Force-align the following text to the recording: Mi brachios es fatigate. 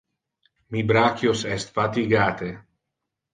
Mi 0.75 0.81
brachios 0.91 1.43
es 1.57 1.67
fatigate. 1.77 2.49